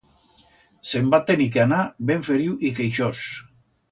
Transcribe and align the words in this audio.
Se'n 0.91 1.11
va 1.15 1.19
tenir 1.27 1.47
que 1.57 1.61
anar 1.65 1.83
ben 2.11 2.25
feriu 2.31 2.57
y 2.71 2.75
queixós. 2.81 3.23